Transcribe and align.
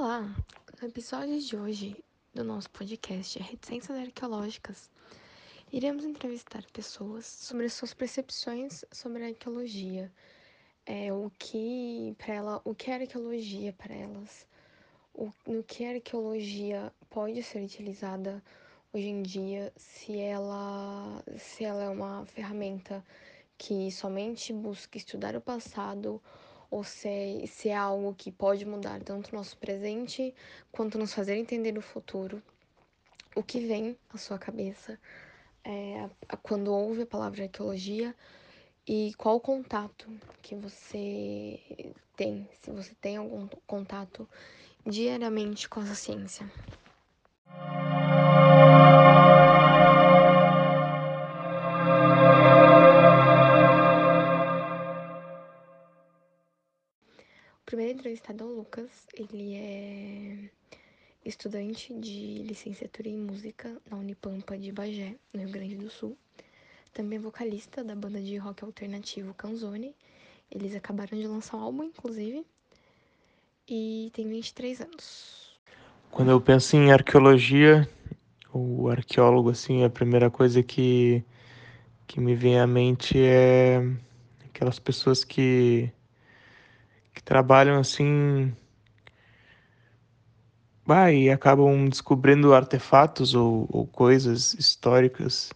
Olá! 0.00 0.32
No 0.80 0.86
episódio 0.86 1.40
de 1.40 1.56
hoje 1.56 2.04
do 2.32 2.44
nosso 2.44 2.70
podcast 2.70 3.36
Reticências 3.40 3.98
Arqueológicas, 3.98 4.88
iremos 5.72 6.04
entrevistar 6.04 6.64
pessoas 6.72 7.26
sobre 7.26 7.68
suas 7.68 7.92
percepções 7.92 8.84
sobre 8.92 9.24
a 9.24 9.26
arqueologia, 9.26 10.08
é, 10.86 11.12
o 11.12 11.32
que 11.36 12.14
para 12.16 12.32
ela, 12.32 12.60
o 12.64 12.76
que 12.76 12.92
é 12.92 12.94
arqueologia 12.94 13.72
para 13.72 13.92
elas, 13.92 14.46
o, 15.12 15.32
no 15.44 15.64
que 15.64 15.84
a 15.84 15.94
arqueologia 15.94 16.92
pode 17.10 17.42
ser 17.42 17.64
utilizada 17.64 18.40
hoje 18.92 19.08
em 19.08 19.20
dia, 19.20 19.72
se 19.76 20.16
ela, 20.16 21.24
se 21.40 21.64
ela 21.64 21.82
é 21.82 21.88
uma 21.88 22.24
ferramenta 22.24 23.04
que 23.58 23.90
somente 23.90 24.52
busca 24.52 24.96
estudar 24.96 25.34
o 25.34 25.40
passado 25.40 26.22
ou 26.70 26.84
se 26.84 27.08
é, 27.08 27.46
se 27.46 27.68
é 27.68 27.76
algo 27.76 28.14
que 28.14 28.30
pode 28.30 28.64
mudar 28.64 29.02
tanto 29.02 29.32
o 29.32 29.36
nosso 29.36 29.56
presente 29.56 30.34
quanto 30.70 30.98
nos 30.98 31.12
fazer 31.12 31.36
entender 31.36 31.76
o 31.78 31.82
futuro. 31.82 32.42
O 33.34 33.42
que 33.42 33.60
vem 33.60 33.96
à 34.12 34.18
sua 34.18 34.38
cabeça 34.38 34.98
é, 35.64 36.08
quando 36.42 36.72
ouve 36.72 37.02
a 37.02 37.06
palavra 37.06 37.44
arqueologia 37.44 38.14
e 38.86 39.12
qual 39.16 39.38
contato 39.38 40.08
que 40.40 40.54
você 40.54 41.92
tem, 42.16 42.48
se 42.60 42.70
você 42.70 42.94
tem 43.00 43.18
algum 43.18 43.46
contato 43.66 44.28
diariamente 44.86 45.68
com 45.68 45.80
essa 45.80 45.94
ciência. 45.94 46.50
Entrevistado 57.98 58.44
é 58.44 58.46
o 58.46 58.54
Lucas. 58.54 59.06
Ele 59.12 59.56
é 59.56 60.50
estudante 61.24 61.92
de 61.94 62.44
licenciatura 62.44 63.08
em 63.08 63.18
música 63.18 63.76
na 63.90 63.96
Unipampa 63.96 64.56
de 64.56 64.70
Bagé, 64.70 65.16
no 65.34 65.40
Rio 65.40 65.50
Grande 65.50 65.74
do 65.74 65.90
Sul. 65.90 66.16
Também 66.92 67.18
é 67.18 67.20
vocalista 67.20 67.82
da 67.82 67.96
banda 67.96 68.20
de 68.20 68.36
rock 68.36 68.64
alternativo 68.64 69.34
Canzone. 69.34 69.96
Eles 70.50 70.76
acabaram 70.76 71.18
de 71.18 71.26
lançar 71.26 71.56
um 71.56 71.60
álbum, 71.60 71.84
inclusive. 71.84 72.46
E 73.68 74.10
tem 74.14 74.28
23 74.28 74.80
anos. 74.80 75.58
Quando 76.10 76.30
eu 76.30 76.40
penso 76.40 76.76
em 76.76 76.92
arqueologia, 76.92 77.88
o 78.54 78.88
arqueólogo, 78.88 79.50
assim, 79.50 79.82
a 79.84 79.90
primeira 79.90 80.30
coisa 80.30 80.62
que, 80.62 81.22
que 82.06 82.20
me 82.20 82.34
vem 82.36 82.60
à 82.60 82.66
mente 82.66 83.18
é 83.18 83.82
aquelas 84.46 84.78
pessoas 84.78 85.24
que 85.24 85.92
que 87.18 87.22
trabalham 87.24 87.80
assim 87.80 88.54
bah, 90.86 91.12
e 91.12 91.28
acabam 91.30 91.88
descobrindo 91.88 92.54
artefatos 92.54 93.34
ou, 93.34 93.66
ou 93.70 93.86
coisas 93.88 94.54
históricas. 94.54 95.52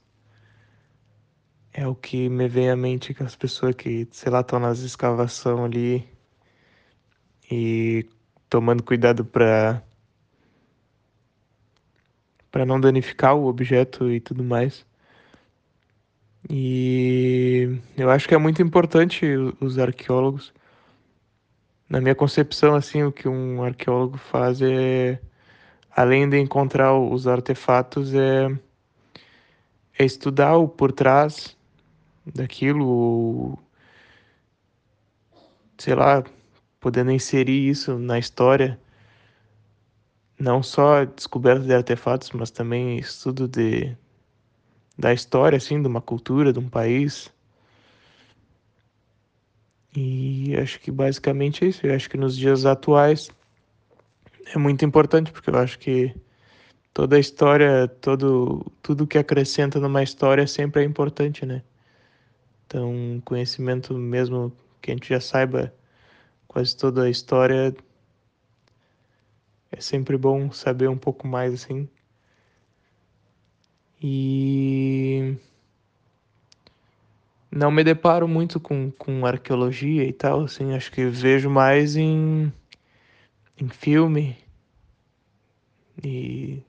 É 1.73 1.87
o 1.87 1.95
que 1.95 2.29
me 2.29 2.49
vem 2.49 2.69
à 2.69 2.77
mente 2.77 3.13
aquelas 3.13 3.37
pessoas 3.37 3.77
que, 3.77 4.09
sei 4.11 4.33
lá, 4.33 4.41
estão 4.41 4.59
nas 4.59 4.81
escavação 4.81 5.65
ali 5.65 6.07
e 7.51 8.07
tomando 8.51 8.83
cuidado 8.83 9.25
para 9.25 9.83
para 12.51 12.67
não 12.67 12.81
danificar 12.81 13.35
o 13.37 13.47
objeto 13.47 14.11
e 14.11 14.21
tudo 14.21 14.45
mais. 14.45 14.85
E 16.51 17.79
eu 17.97 18.11
acho 18.11 18.29
que 18.29 18.35
é 18.35 18.39
muito 18.39 18.61
importante 18.61 19.25
os 19.61 19.79
arqueólogos 19.79 20.53
na 21.93 22.01
minha 22.01 22.15
concepção, 22.15 22.75
assim, 22.75 23.03
o 23.03 23.13
que 23.13 23.29
um 23.29 23.63
arqueólogo 23.63 24.17
faz 24.17 24.63
é, 24.63 25.21
além 25.91 26.27
de 26.27 26.39
encontrar 26.39 26.99
os 26.99 27.27
artefatos, 27.27 28.15
é, 28.15 28.49
é 29.99 30.03
estudar 30.03 30.57
o 30.57 30.67
por 30.67 30.91
trás 30.91 31.55
daquilo, 32.25 33.59
sei 35.77 35.95
lá, 35.95 36.25
podendo 36.81 37.13
inserir 37.13 37.69
isso 37.69 37.99
na 37.99 38.19
história, 38.19 38.81
não 40.41 40.63
só 40.63 41.05
descoberta 41.05 41.63
de 41.67 41.75
artefatos, 41.75 42.31
mas 42.31 42.51
também 42.51 42.97
estudo 42.97 43.47
de, 43.47 43.95
da 44.99 45.13
história, 45.13 45.59
assim, 45.59 45.83
de 45.83 45.89
uma 45.89 46.01
cultura, 46.01 46.55
de 46.55 46.59
um 46.59 46.71
país. 46.71 47.31
E 49.95 50.57
acho 50.57 50.81
que 50.81 50.91
basicamente 50.91 51.65
é 51.65 51.69
isso. 51.69 51.87
Eu 51.87 51.95
acho 51.95 52.09
que 52.09 52.17
nos 52.17 52.37
dias 52.37 52.65
atuais 52.65 53.31
é 54.47 54.59
muito 54.59 54.85
importante, 54.85 55.31
porque 55.33 55.51
eu 55.51 55.59
acho 55.59 55.79
que 55.79 56.15
toda 56.93 57.17
a 57.17 57.19
história, 57.19 57.89
todo, 58.01 58.65
tudo 58.83 59.07
que 59.07 59.19
acrescenta 59.19 59.79
numa 59.81 60.03
história 60.03 60.47
sempre 60.47 60.83
é 60.83 60.85
importante, 60.85 61.45
né? 61.47 61.63
Então, 62.67 63.21
conhecimento 63.25 63.95
mesmo 63.95 64.53
que 64.81 64.91
a 64.91 64.95
gente 64.95 65.09
já 65.09 65.21
saiba 65.21 65.73
quase 66.49 66.77
toda 66.77 67.05
a 67.05 67.11
história, 67.11 67.75
é 69.71 69.81
sempre 69.81 70.17
bom 70.17 70.51
saber 70.53 70.89
um 70.89 70.99
pouco 70.99 71.27
mais 71.27 71.53
assim. 71.55 71.89
E 74.03 75.37
não 77.55 77.71
me 77.71 77.85
deparo 77.85 78.27
muito 78.27 78.59
com, 78.59 78.91
com 78.93 79.27
arqueologia 79.27 80.05
e 80.05 80.13
tal, 80.13 80.45
assim, 80.45 80.73
acho 80.73 80.91
que 80.91 81.05
vejo 81.05 81.51
mais 81.51 81.97
em, 81.97 82.51
em 83.59 83.69
filme 83.69 84.39
e, 86.03 86.63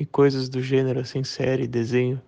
e 0.00 0.06
coisas 0.06 0.48
do 0.48 0.62
gênero, 0.62 0.98
assim, 0.98 1.22
série, 1.22 1.68
desenho. 1.68 2.20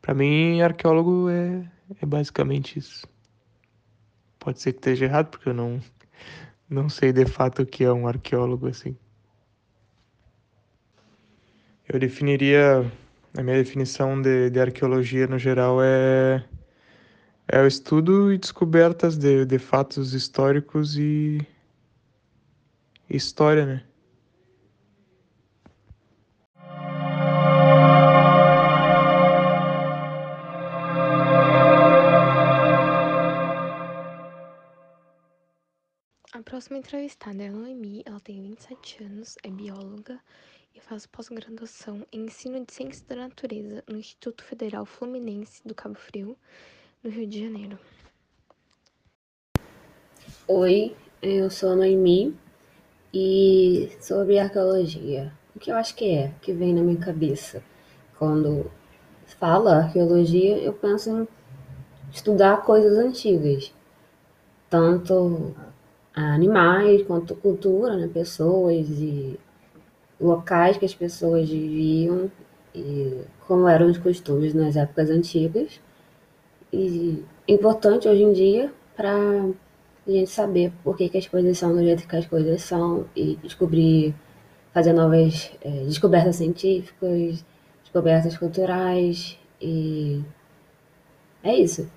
Para 0.00 0.14
mim, 0.14 0.60
arqueólogo 0.60 1.28
é, 1.28 1.68
é 2.00 2.06
basicamente 2.06 2.78
isso. 2.78 3.08
Pode 4.38 4.60
ser 4.60 4.72
que 4.72 4.78
esteja 4.78 5.06
errado, 5.06 5.30
porque 5.30 5.48
eu 5.48 5.54
não, 5.54 5.80
não 6.70 6.88
sei 6.88 7.12
de 7.12 7.26
fato 7.26 7.62
o 7.62 7.66
que 7.66 7.82
é 7.82 7.92
um 7.92 8.06
arqueólogo, 8.06 8.68
assim. 8.68 8.96
Eu 11.88 11.98
definiria 11.98 12.88
a 13.36 13.42
minha 13.42 13.56
definição 13.56 14.20
de, 14.20 14.50
de 14.50 14.58
arqueologia 14.58 15.26
no 15.26 15.38
geral 15.38 15.82
é, 15.82 16.42
é 17.48 17.60
o 17.60 17.66
estudo 17.66 18.32
e 18.32 18.38
descobertas 18.38 19.18
de, 19.18 19.44
de 19.44 19.58
fatos 19.58 20.14
históricos 20.14 20.96
e 20.96 21.46
história, 23.10 23.66
né? 23.66 23.82
A 36.32 36.42
próxima 36.42 36.78
entrevistada 36.78 37.42
é 37.42 37.48
a 37.48 37.52
Noemi, 37.52 38.02
ela 38.06 38.20
tem 38.20 38.40
27 38.40 39.04
anos, 39.04 39.36
é 39.42 39.50
bióloga 39.50 40.18
e 40.76 40.80
faz 40.80 41.06
pós-graduação 41.06 42.06
em 42.12 42.26
Ensino 42.26 42.62
de 42.64 42.72
Ciências 42.72 43.02
da 43.08 43.16
Natureza 43.16 43.82
no 43.88 43.96
Instituto 43.96 44.44
Federal 44.44 44.84
Fluminense 44.84 45.66
do 45.66 45.74
Cabo 45.74 45.94
Frio, 45.94 46.36
no 47.02 47.10
Rio 47.10 47.26
de 47.26 47.44
Janeiro. 47.44 47.78
Oi, 50.46 50.94
eu 51.22 51.50
sou 51.50 51.70
a 51.70 51.76
Noemi 51.76 52.36
e 53.12 53.90
sobre 54.00 54.38
arqueologia. 54.38 55.32
O 55.54 55.58
que 55.58 55.70
eu 55.70 55.76
acho 55.76 55.94
que 55.94 56.10
é, 56.10 56.34
que 56.42 56.52
vem 56.52 56.74
na 56.74 56.82
minha 56.82 57.00
cabeça 57.00 57.62
quando 58.18 58.70
fala 59.40 59.78
arqueologia, 59.78 60.58
eu 60.58 60.74
penso 60.74 61.10
em 61.10 61.28
estudar 62.12 62.62
coisas 62.64 62.98
antigas, 62.98 63.72
tanto 64.68 65.54
animais 66.14 67.02
quanto 67.06 67.34
cultura, 67.34 67.96
né, 67.96 68.08
pessoas 68.08 68.88
e 68.90 69.38
locais 70.20 70.76
que 70.76 70.84
as 70.84 70.94
pessoas 70.94 71.48
viviam 71.48 72.30
e 72.74 73.22
como 73.46 73.68
eram 73.68 73.90
os 73.90 73.98
costumes 73.98 74.54
nas 74.54 74.76
épocas 74.76 75.10
antigas. 75.10 75.80
E 76.72 77.24
importante 77.48 78.08
hoje 78.08 78.22
em 78.22 78.32
dia 78.32 78.72
para 78.96 79.12
a 79.12 80.10
gente 80.10 80.30
saber 80.30 80.72
por 80.82 80.96
que, 80.96 81.08
que 81.08 81.18
as 81.18 81.26
coisas 81.26 81.58
são 81.58 81.74
do 81.74 81.82
jeito 81.82 82.06
que 82.06 82.16
as 82.16 82.26
coisas 82.26 82.62
são 82.62 83.06
e 83.14 83.36
descobrir, 83.42 84.14
fazer 84.72 84.92
novas 84.92 85.52
é, 85.62 85.70
descobertas 85.84 86.36
científicas, 86.36 87.44
descobertas 87.82 88.36
culturais 88.36 89.38
e 89.60 90.22
é 91.42 91.54
isso. 91.54 91.88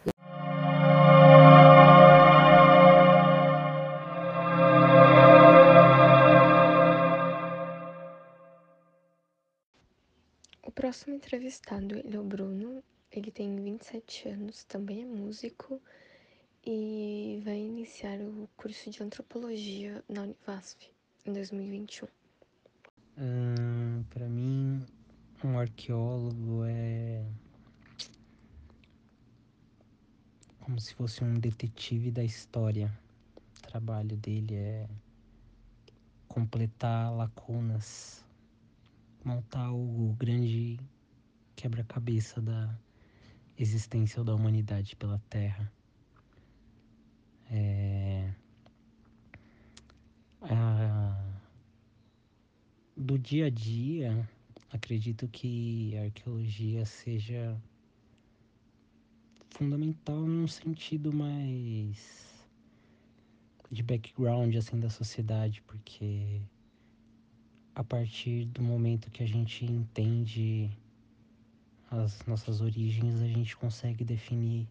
Próximo 10.72 11.16
entrevistado, 11.16 11.98
ele 11.98 12.16
é 12.16 12.20
o 12.20 12.24
Bruno. 12.24 12.84
Ele 13.12 13.32
tem 13.32 13.56
27 13.56 14.30
anos, 14.30 14.64
também 14.66 15.02
é 15.02 15.06
músico 15.06 15.82
e 16.66 17.42
vai 17.44 17.58
iniciar 17.58 18.20
o 18.20 18.48
curso 18.56 18.90
de 18.90 19.02
antropologia 19.02 20.04
na 20.08 20.24
Univasf 20.24 20.78
em 21.26 21.34
2021? 21.34 22.08
Hum, 23.18 24.04
para 24.10 24.28
mim, 24.30 24.86
um 25.44 25.58
arqueólogo 25.58 26.64
é 26.66 27.26
como 30.60 30.80
se 30.80 30.94
fosse 30.94 31.24
um 31.24 31.34
detetive 31.34 32.12
da 32.12 32.24
história. 32.24 32.96
O 33.58 33.62
trabalho 33.68 34.16
dele 34.18 34.56
é 34.56 34.88
completar 36.28 37.12
lacunas, 37.12 38.24
montar 39.24 39.72
o 39.72 40.16
grande 40.18 40.80
quebra-cabeça 41.56 42.42
da 42.42 42.78
existência 43.58 44.24
da 44.24 44.34
humanidade 44.34 44.96
pela 44.96 45.20
Terra. 45.30 45.72
É... 47.52 48.34
A... 50.42 51.26
Do 52.96 53.18
dia 53.18 53.48
a 53.48 53.50
dia, 53.50 54.30
acredito 54.72 55.28
que 55.28 55.98
a 55.98 56.04
arqueologia 56.04 56.86
seja 56.86 57.62
fundamental 59.50 60.22
num 60.22 60.48
sentido 60.48 61.12
mais 61.12 62.30
de 63.72 63.84
background 63.84 64.56
assim 64.56 64.80
da 64.80 64.90
sociedade, 64.90 65.62
porque 65.64 66.42
a 67.80 67.84
partir 67.84 68.44
do 68.44 68.62
momento 68.62 69.10
que 69.10 69.24
a 69.24 69.26
gente 69.26 69.64
entende 69.64 70.70
as 71.90 72.22
nossas 72.26 72.60
origens, 72.60 73.22
a 73.22 73.28
gente 73.28 73.56
consegue 73.56 74.04
definir 74.04 74.68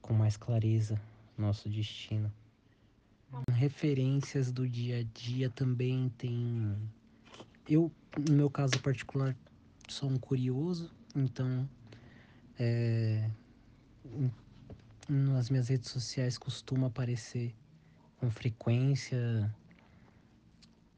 com 0.00 0.14
mais 0.14 0.36
clareza 0.36 1.00
nosso 1.36 1.68
destino. 1.68 2.32
Referências 3.50 4.52
do 4.52 4.68
dia 4.68 5.00
a 5.00 5.02
dia 5.02 5.50
também 5.50 6.10
tem. 6.10 6.76
Eu, 7.68 7.90
no 8.16 8.36
meu 8.36 8.48
caso 8.48 8.78
particular, 8.82 9.36
sou 9.88 10.08
um 10.08 10.16
curioso, 10.16 10.92
então 11.16 11.68
é, 12.56 13.28
nas 15.08 15.50
minhas 15.50 15.66
redes 15.66 15.90
sociais 15.90 16.38
costuma 16.38 16.86
aparecer 16.86 17.52
com 18.20 18.30
frequência 18.30 19.52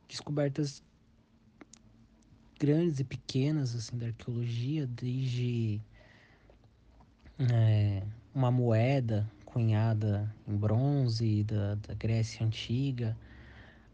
descobertas 0.07 0.83
grandes 2.61 3.01
e 3.01 3.05
pequenas 3.05 3.75
assim 3.75 3.97
da 3.97 4.09
arqueologia, 4.09 4.87
desde 4.87 5.81
é, 7.39 8.03
uma 8.35 8.51
moeda 8.51 9.27
cunhada 9.47 10.31
em 10.47 10.55
bronze 10.55 11.43
da, 11.45 11.77
da 11.77 11.95
Grécia 11.95 12.45
Antiga, 12.45 13.17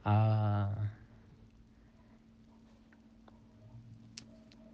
a 0.04 0.88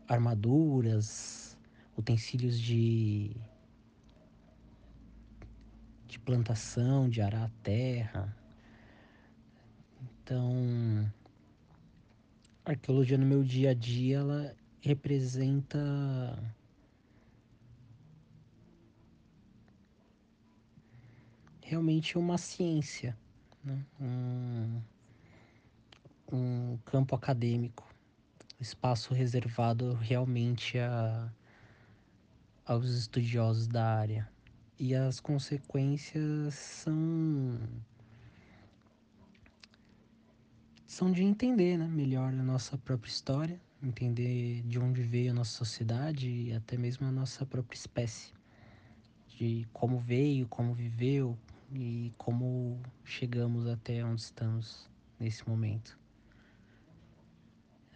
armaduras, 0.09 1.59
utensílios 1.97 2.59
de, 2.59 3.37
de 6.09 6.19
plantação, 6.19 7.11
de 7.11 7.21
arar 7.21 7.44
a 7.44 7.50
terra. 7.62 8.35
Então, 10.25 10.50
arqueologia 12.73 13.19
no 13.19 13.27
meu 13.27 13.43
dia 13.43 13.71
a 13.71 13.75
dia, 13.75 14.19
ela 14.19 14.57
representa 14.81 15.79
realmente 21.63 22.19
uma 22.19 22.37
ciência, 22.37 23.17
né? 23.65 23.79
um, 24.01 24.81
um 26.33 26.79
campo 26.85 27.15
acadêmico, 27.15 27.89
espaço 28.61 29.15
reservado 29.15 29.95
realmente 29.95 30.79
a, 30.79 31.33
aos 32.65 32.91
estudiosos 32.91 33.67
da 33.67 33.87
área. 33.87 34.29
E 34.79 34.95
as 34.95 35.21
consequências 35.21 36.55
são 36.55 37.59
são 40.93 41.11
de 41.11 41.23
entender 41.25 41.79
né, 41.79 41.89
melhor 41.89 42.35
a 42.35 42.43
nossa 42.43 42.77
própria 42.77 43.09
história, 43.09 43.59
entender 43.83 44.61
de 44.67 44.79
onde 44.79 45.03
veio 45.03 45.31
a 45.31 45.35
nossa 45.35 45.53
sociedade 45.53 46.29
e 46.29 46.53
até 46.53 46.77
mesmo 46.77 47.06
a 47.06 47.11
nossa 47.11 47.47
própria 47.47 47.79
espécie, 47.79 48.31
de 49.27 49.67
como 49.73 49.99
veio, 49.99 50.47
como 50.49 50.75
viveu, 50.75 51.35
e 51.75 52.12
como 52.19 52.79
chegamos 53.06 53.67
até 53.67 54.05
onde 54.05 54.21
estamos 54.21 54.87
nesse 55.19 55.49
momento. 55.49 55.99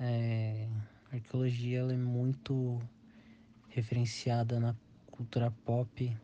É, 0.00 0.66
a 1.12 1.16
arqueologia 1.16 1.80
ela 1.80 1.92
é 1.92 1.98
muito 1.98 2.80
referenciada 3.68 4.58
na 4.58 4.74
cultura 5.10 5.50
pop 5.66 6.16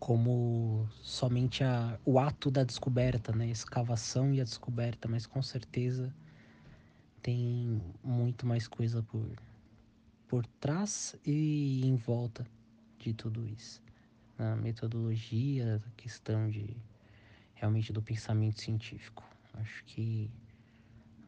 como 0.00 0.88
somente 1.02 1.62
a, 1.62 1.96
o 2.04 2.18
ato 2.18 2.50
da 2.50 2.64
descoberta, 2.64 3.32
né? 3.32 3.44
A 3.44 3.50
escavação 3.50 4.34
e 4.34 4.40
a 4.40 4.44
descoberta, 4.44 5.06
mas 5.06 5.26
com 5.26 5.42
certeza 5.42 6.12
tem 7.22 7.80
muito 8.02 8.46
mais 8.46 8.66
coisa 8.66 9.02
por, 9.02 9.30
por 10.26 10.46
trás 10.58 11.14
e 11.24 11.86
em 11.86 11.94
volta 11.94 12.46
de 12.98 13.12
tudo 13.12 13.46
isso 13.46 13.80
na 14.40 14.56
metodologia, 14.56 15.82
a 15.86 16.00
questão 16.00 16.48
de 16.48 16.74
realmente 17.54 17.92
do 17.92 18.00
pensamento 18.00 18.58
científico. 18.58 19.22
Acho 19.52 19.84
que 19.84 20.30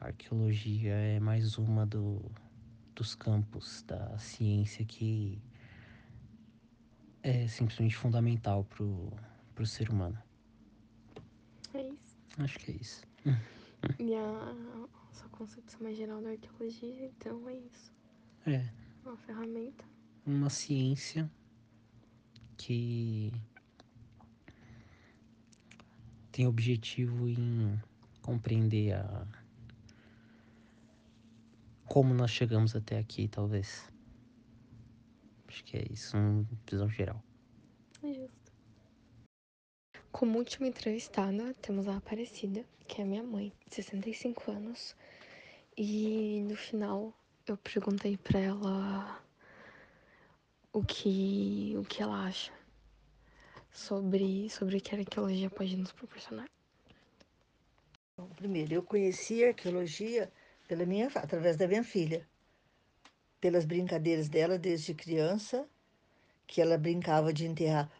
a 0.01 0.07
arqueologia 0.07 0.95
é 0.95 1.21
mais 1.21 1.59
uma 1.59 1.85
do, 1.85 2.23
dos 2.95 3.15
campos 3.15 3.83
da 3.87 4.17
ciência 4.17 4.83
que 4.87 5.39
é 7.23 7.47
simplesmente 7.47 7.97
fundamental 7.97 8.65
pro, 8.65 9.13
pro 9.55 9.67
ser 9.67 9.91
humano. 9.91 10.19
É 11.75 11.83
isso. 11.83 12.19
Acho 12.39 12.59
que 12.59 12.73
é 12.73 12.75
isso. 12.75 13.03
E 13.99 14.15
a 14.15 14.55
sua 15.11 15.29
concepção 15.31 15.81
mais 15.83 15.97
geral 15.97 16.23
da 16.23 16.31
arqueologia, 16.31 17.07
então, 17.07 17.49
é 17.49 17.55
isso. 17.55 17.93
É. 18.47 18.65
Uma 19.05 19.17
ferramenta. 19.17 19.85
Uma 20.25 20.49
ciência 20.49 21.29
que 22.57 23.33
tem 26.31 26.47
objetivo 26.47 27.29
em 27.29 27.77
compreender 28.21 28.93
a 28.93 29.27
como 31.87 32.15
nós 32.15 32.31
chegamos 32.31 32.75
até 32.75 32.99
aqui, 32.99 33.29
talvez. 33.29 33.92
Acho 35.53 35.65
que 35.65 35.77
é 35.77 35.85
isso, 35.91 36.17
uma 36.17 36.49
visão 36.67 36.89
geral. 36.89 37.23
É 38.03 38.15
justo. 38.15 38.53
Como 40.11 40.39
última 40.39 40.67
entrevistada, 40.67 41.53
temos 41.61 41.87
a 41.89 41.99
Aparecida, 41.99 42.65
que 42.89 43.03
é 43.03 43.05
minha 43.05 43.23
mãe, 43.23 43.53
de 43.69 43.75
65 43.75 44.51
anos. 44.51 44.97
E 45.77 46.43
no 46.49 46.57
final 46.57 47.13
eu 47.47 47.59
perguntei 47.59 48.17
pra 48.17 48.41
ela 48.41 49.23
o 50.73 50.83
que, 50.83 51.75
o 51.77 51.85
que 51.85 52.03
ela 52.03 52.25
acha 52.25 52.51
sobre, 53.71 54.49
sobre 54.49 54.79
o 54.79 54.81
que 54.81 54.95
a 54.95 54.99
arqueologia 55.01 55.51
pode 55.51 55.77
nos 55.77 55.93
proporcionar. 55.93 56.47
Bom, 58.17 58.27
primeiro, 58.31 58.73
eu 58.73 58.83
conheci 58.83 59.45
a 59.45 59.49
arqueologia 59.49 60.33
pela 60.67 60.87
minha, 60.87 61.09
através 61.09 61.59
da 61.59 61.69
minha 61.69 61.85
filha, 61.85 62.27
pelas 63.43 63.65
brincadeiras 63.65 64.29
dela 64.29 64.57
desde 64.57 64.95
criança, 64.95 65.67
que 66.47 66.63
ela 66.63 66.79
brincava 66.79 67.33
de 67.33 67.45
enterrar 67.45 67.91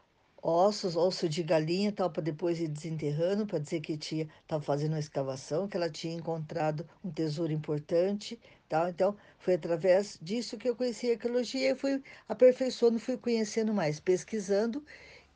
ossos, 0.41 0.95
osso 0.95 1.29
de 1.29 1.43
galinha 1.43 1.91
tal, 1.91 2.09
para 2.11 2.23
depois 2.23 2.61
ir 2.61 2.69
desenterrando, 2.69 3.45
para 3.45 3.59
dizer 3.59 3.81
que 3.81 3.97
tinha 3.97 4.29
estava 4.41 4.63
fazendo 4.63 4.93
uma 4.93 5.01
escavação, 5.01 5.67
que 5.67 5.77
ela 5.77 5.91
tinha 5.91 6.15
encontrado 6.15 6.89
um 7.05 7.11
tesouro 7.11 7.53
importante, 7.53 8.39
tal. 8.69 8.89
Então, 8.89 9.17
foi 9.41 9.55
através 9.55 10.17
disso 10.23 10.57
que 10.57 10.69
eu 10.69 10.77
conheci 10.77 11.11
a 11.11 11.15
arqueologia 11.15 11.73
e 11.73 11.75
fui 11.75 12.01
aperfeiçoando, 12.29 13.01
fui 13.01 13.17
conhecendo 13.17 13.75
mais, 13.75 13.99
pesquisando 13.99 14.85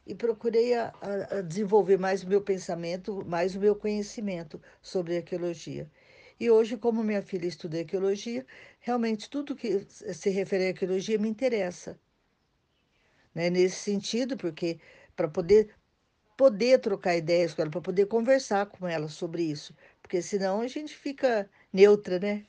e 0.06 0.14
procurei 0.14 0.74
a, 0.74 0.94
a, 1.32 1.40
desenvolver 1.40 1.98
mais 1.98 2.22
o 2.22 2.28
meu 2.28 2.40
pensamento, 2.40 3.24
mais 3.26 3.56
o 3.56 3.60
meu 3.60 3.74
conhecimento 3.74 4.60
sobre 4.80 5.16
arqueologia. 5.16 5.90
E 6.38 6.50
hoje, 6.50 6.76
como 6.76 7.02
minha 7.02 7.22
filha 7.22 7.46
estuda 7.46 7.78
arqueologia, 7.78 8.46
realmente 8.80 9.28
tudo 9.30 9.56
que 9.56 9.80
se 9.88 10.30
refere 10.30 10.66
à 10.66 10.68
arqueologia 10.68 11.18
me 11.18 11.28
interessa. 11.28 11.98
Né? 13.34 13.48
Nesse 13.50 13.76
sentido, 13.76 14.36
porque 14.36 14.78
para 15.14 15.28
poder 15.28 15.74
poder 16.36 16.78
trocar 16.80 17.16
ideias 17.16 17.54
com 17.54 17.62
ela, 17.62 17.70
para 17.70 17.80
poder 17.80 18.06
conversar 18.06 18.66
com 18.66 18.86
ela 18.86 19.08
sobre 19.08 19.42
isso, 19.42 19.74
porque 20.02 20.20
senão 20.20 20.60
a 20.60 20.68
gente 20.68 20.94
fica 20.94 21.48
neutra, 21.72 22.18
né? 22.18 22.44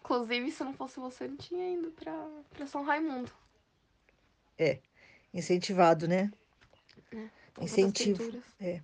Inclusive, 0.00 0.50
se 0.50 0.64
não 0.64 0.72
fosse 0.72 0.98
você, 0.98 1.28
não 1.28 1.36
tinha 1.36 1.72
ido 1.72 1.92
pra 1.92 2.66
São 2.66 2.82
Raimundo. 2.82 3.30
É, 4.58 4.80
incentivado, 5.32 6.08
né? 6.08 6.32
É. 7.14 7.28
Incentivo. 7.62 8.42
É. 8.58 8.80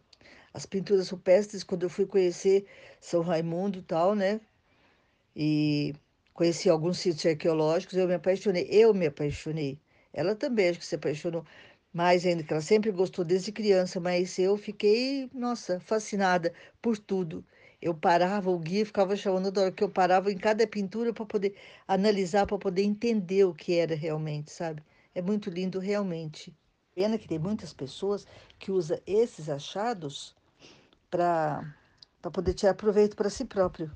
As 0.54 0.64
pinturas 0.64 1.08
rupestres, 1.10 1.64
quando 1.64 1.82
eu 1.82 1.90
fui 1.90 2.06
conhecer 2.06 2.64
São 3.00 3.22
Raimundo 3.22 3.80
e 3.80 3.82
tal, 3.82 4.14
né? 4.14 4.40
E 5.36 5.94
conheci 6.32 6.70
alguns 6.70 6.98
sítios 6.98 7.26
arqueológicos, 7.26 7.96
eu 7.96 8.06
me 8.06 8.14
apaixonei. 8.14 8.68
Eu 8.70 8.94
me 8.94 9.06
apaixonei. 9.06 9.80
Ela 10.12 10.36
também 10.36 10.68
acho 10.68 10.78
que 10.78 10.86
se 10.86 10.94
apaixonou 10.94 11.44
mais 11.92 12.24
ainda, 12.24 12.42
que 12.44 12.52
ela 12.52 12.62
sempre 12.62 12.90
gostou 12.92 13.24
desde 13.24 13.52
criança, 13.52 14.00
mas 14.00 14.38
eu 14.38 14.56
fiquei, 14.56 15.28
nossa, 15.34 15.80
fascinada 15.80 16.52
por 16.80 16.98
tudo. 16.98 17.44
Eu 17.82 17.94
parava, 17.94 18.50
o 18.50 18.58
guia 18.58 18.86
ficava 18.86 19.16
chamando 19.16 19.50
da 19.50 19.62
hora 19.62 19.72
que 19.72 19.82
eu 19.84 19.90
parava 19.90 20.30
em 20.32 20.38
cada 20.38 20.66
pintura 20.66 21.12
para 21.12 21.26
poder 21.26 21.56
analisar, 21.86 22.46
para 22.46 22.58
poder 22.58 22.82
entender 22.82 23.44
o 23.44 23.54
que 23.54 23.74
era 23.74 23.94
realmente, 23.94 24.50
sabe? 24.52 24.82
É 25.14 25.20
muito 25.20 25.50
lindo 25.50 25.78
realmente. 25.80 26.54
Pena 26.94 27.18
que 27.18 27.26
tem 27.28 27.38
muitas 27.38 27.72
pessoas 27.72 28.26
que 28.58 28.70
usam 28.70 28.98
esses 29.06 29.48
achados 29.48 30.34
para 31.14 31.62
poder 32.32 32.54
tirar 32.54 32.74
proveito 32.74 33.14
para 33.14 33.30
si 33.30 33.44
próprio. 33.44 33.88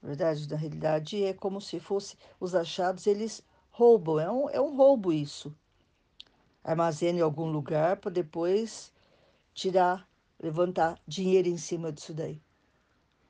Na 0.00 0.08
verdade, 0.08 0.48
na 0.48 0.56
realidade, 0.56 1.22
é 1.22 1.34
como 1.34 1.60
se 1.60 1.78
fosse 1.78 2.16
os 2.40 2.54
achados, 2.54 3.06
eles 3.06 3.42
roubam, 3.70 4.18
é 4.18 4.30
um, 4.30 4.48
é 4.48 4.58
um 4.58 4.74
roubo 4.74 5.12
isso. 5.12 5.54
Armazena 6.64 7.18
em 7.18 7.22
algum 7.22 7.50
lugar 7.50 7.98
para 7.98 8.10
depois 8.10 8.90
tirar, 9.52 10.08
levantar 10.40 10.98
dinheiro 11.06 11.46
em 11.46 11.58
cima 11.58 11.92
disso 11.92 12.14
daí. 12.14 12.40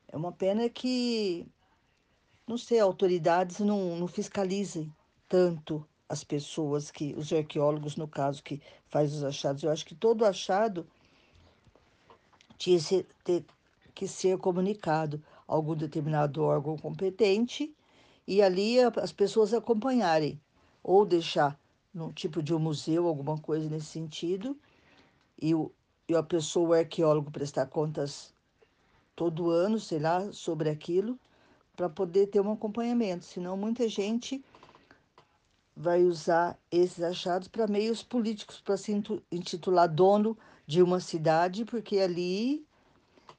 É 0.06 0.16
uma 0.16 0.30
pena 0.30 0.68
que, 0.68 1.48
não 2.46 2.56
sei, 2.56 2.78
autoridades 2.78 3.58
não, 3.58 3.96
não 3.96 4.06
fiscalizem 4.06 4.94
tanto 5.28 5.84
as 6.08 6.22
pessoas 6.22 6.92
que, 6.92 7.12
os 7.14 7.32
arqueólogos, 7.32 7.96
no 7.96 8.06
caso, 8.06 8.40
que 8.40 8.62
faz 8.86 9.12
os 9.12 9.24
achados. 9.24 9.64
Eu 9.64 9.72
acho 9.72 9.84
que 9.84 9.96
todo 9.96 10.24
achado 10.24 10.86
tinha 12.58 12.78
que 13.94 14.08
ser 14.08 14.36
comunicado 14.38 15.22
a 15.46 15.54
algum 15.54 15.74
determinado 15.74 16.42
órgão 16.42 16.76
competente 16.76 17.74
e 18.26 18.42
ali 18.42 18.78
as 18.80 19.12
pessoas 19.12 19.54
acompanharem 19.54 20.40
ou 20.82 21.06
deixar 21.06 21.58
num 21.94 22.12
tipo 22.12 22.42
de 22.42 22.54
um 22.54 22.58
museu, 22.58 23.06
alguma 23.06 23.38
coisa 23.38 23.68
nesse 23.68 23.86
sentido, 23.86 24.56
e, 25.40 25.54
o, 25.54 25.72
e 26.08 26.14
a 26.14 26.22
pessoa, 26.22 26.68
o 26.68 26.72
arqueólogo, 26.72 27.30
prestar 27.30 27.66
contas 27.66 28.34
todo 29.16 29.50
ano, 29.50 29.80
sei 29.80 29.98
lá, 29.98 30.30
sobre 30.32 30.68
aquilo, 30.68 31.18
para 31.74 31.88
poder 31.88 32.26
ter 32.28 32.40
um 32.40 32.52
acompanhamento. 32.52 33.24
Senão, 33.24 33.56
muita 33.56 33.88
gente 33.88 34.44
vai 35.76 36.04
usar 36.04 36.58
esses 36.70 37.02
achados 37.02 37.48
para 37.48 37.66
meios 37.66 38.02
políticos, 38.02 38.60
para 38.60 38.76
se 38.76 38.92
intitular 39.30 39.88
dono 39.88 40.36
de 40.68 40.82
uma 40.82 41.00
cidade, 41.00 41.64
porque 41.64 41.98
ali 41.98 42.68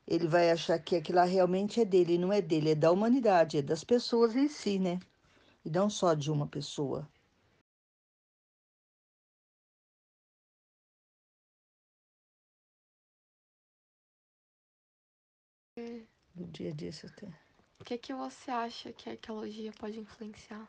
ele 0.07 0.27
vai 0.27 0.50
achar 0.50 0.79
que 0.79 0.95
aquilo 0.95 1.19
lá 1.19 1.25
realmente 1.25 1.79
é 1.79 1.86
dele, 1.86 2.15
e 2.15 2.17
não 2.17 2.33
é 2.33 2.41
dele, 2.41 2.71
é 2.71 2.75
da 2.75 2.91
humanidade, 2.91 3.59
é 3.59 3.62
das 3.62 3.83
pessoas 3.83 4.36
em 4.36 4.48
si, 4.48 4.79
né? 4.79 5.00
E 5.63 5.69
não 5.69 5.91
só 5.91 6.15
de 6.15 6.31
uma 6.31 6.48
pessoa. 6.48 7.07
No 16.36 16.48
dia 16.48 16.71
a 16.71 16.74
dia 16.74 16.91
você 16.91 17.07
tem. 17.09 17.29
O 17.79 17.83
que, 17.83 17.95
que 18.00 18.12
você 18.12 18.50
acha 18.50 18.91
que 18.91 19.07
a 19.07 19.12
arqueologia 19.12 19.71
pode 19.74 20.00
influenciar 20.00 20.67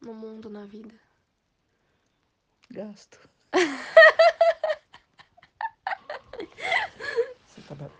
no 0.00 0.14
mundo, 0.14 0.48
na 0.48 0.64
vida? 0.64 0.98
Gasto. 2.70 3.28
Você 7.68 7.74
tá... 7.76 7.90